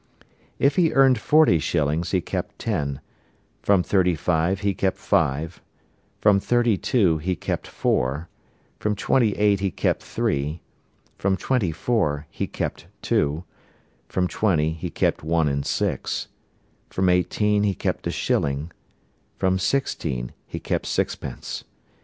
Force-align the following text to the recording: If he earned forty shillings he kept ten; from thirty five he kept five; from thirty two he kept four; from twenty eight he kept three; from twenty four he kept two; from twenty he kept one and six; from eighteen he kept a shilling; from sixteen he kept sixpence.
If 0.57 0.77
he 0.77 0.91
earned 0.93 1.19
forty 1.19 1.59
shillings 1.59 2.09
he 2.09 2.21
kept 2.21 2.57
ten; 2.57 3.01
from 3.61 3.83
thirty 3.83 4.15
five 4.15 4.61
he 4.61 4.73
kept 4.73 4.97
five; 4.97 5.61
from 6.19 6.39
thirty 6.39 6.75
two 6.75 7.19
he 7.19 7.35
kept 7.35 7.67
four; 7.67 8.27
from 8.79 8.95
twenty 8.95 9.33
eight 9.33 9.59
he 9.59 9.69
kept 9.69 10.01
three; 10.01 10.59
from 11.19 11.37
twenty 11.37 11.71
four 11.71 12.25
he 12.31 12.47
kept 12.47 12.87
two; 13.03 13.43
from 14.09 14.27
twenty 14.27 14.71
he 14.71 14.89
kept 14.89 15.21
one 15.21 15.47
and 15.47 15.67
six; 15.67 16.29
from 16.89 17.07
eighteen 17.07 17.61
he 17.61 17.75
kept 17.75 18.07
a 18.07 18.11
shilling; 18.11 18.71
from 19.37 19.59
sixteen 19.59 20.33
he 20.47 20.59
kept 20.59 20.87
sixpence. 20.87 21.63